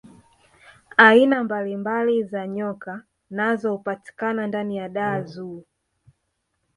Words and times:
aina 0.97 1.43
mbalimbali 1.43 2.23
za 2.23 2.47
nyoka 2.47 3.03
nazo 3.29 3.71
hupatikana 3.71 4.47
ndani 4.47 4.77
ya 4.77 4.89
dar 4.89 5.25
zoo 5.25 5.63